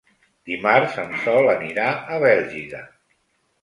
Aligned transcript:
Dimarts 0.51 0.95
en 1.03 1.13
Sol 1.27 1.53
anirà 1.57 1.87
a 1.95 2.21
Bèlgida. 2.29 2.85